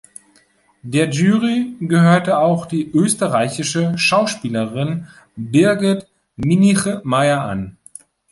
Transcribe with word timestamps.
Der 0.81 1.11
Jury 1.11 1.75
gehörte 1.79 2.39
auch 2.39 2.65
die 2.65 2.89
österreichische 2.91 3.95
Schauspielerin 3.99 5.07
Birgit 5.35 6.07
Minichmayr 6.37 7.43
an. 7.43 7.77